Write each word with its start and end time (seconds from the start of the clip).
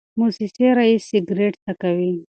موسسې 0.17 0.67
رییس 0.77 1.03
سګرټ 1.09 1.53
څکوي. 1.63 2.13